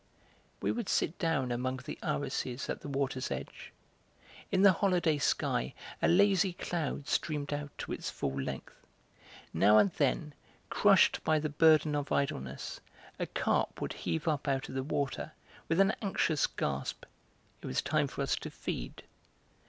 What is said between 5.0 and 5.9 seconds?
sky